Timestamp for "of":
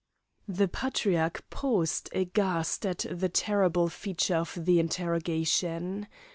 4.37-4.51